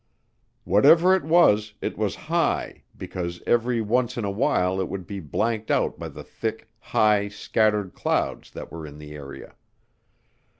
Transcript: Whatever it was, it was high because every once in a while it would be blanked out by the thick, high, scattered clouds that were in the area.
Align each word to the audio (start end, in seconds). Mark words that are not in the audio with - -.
Whatever 0.63 1.13
it 1.15 1.23
was, 1.23 1.75
it 1.79 1.95
was 1.95 2.15
high 2.25 2.81
because 2.97 3.39
every 3.45 3.81
once 3.81 4.17
in 4.17 4.25
a 4.25 4.31
while 4.31 4.81
it 4.81 4.89
would 4.89 5.05
be 5.05 5.19
blanked 5.19 5.69
out 5.69 5.99
by 5.99 6.09
the 6.09 6.23
thick, 6.23 6.67
high, 6.79 7.27
scattered 7.27 7.93
clouds 7.93 8.49
that 8.49 8.71
were 8.71 8.87
in 8.87 8.97
the 8.97 9.11
area. 9.11 9.53